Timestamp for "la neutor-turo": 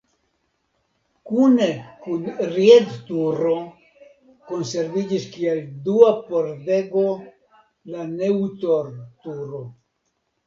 7.97-9.63